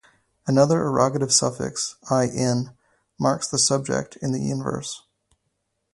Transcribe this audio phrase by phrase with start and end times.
[0.47, 2.71] Another ergative suffix "-in"
[3.19, 5.03] marks the subject in the inverse.